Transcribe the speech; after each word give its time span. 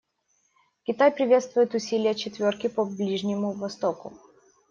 Китай 0.83 1.11
приветствует 1.11 1.75
усилия 1.75 2.15
«четверки» 2.15 2.67
по 2.69 2.85
Ближнему 2.85 3.51
Востоку. 3.51 4.11